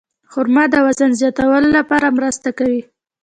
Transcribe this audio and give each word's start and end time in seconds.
خرما 0.31 0.63
د 0.73 0.75
وزن 0.85 1.11
زیاتولو 1.19 1.69
لپاره 1.77 2.15
مرسته 2.17 2.49
کوي. 2.57 2.81